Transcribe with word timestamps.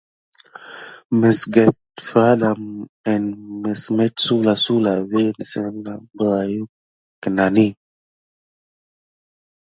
Məsget 1.19 1.77
fraɗa 2.07 2.51
en 3.11 3.23
məs 3.61 3.81
met 3.95 4.13
suwlasuwla 4.25 4.91
vi 5.09 5.21
nisikeho 5.37 5.95
berayuck 6.17 6.71
kenani. 7.21 7.67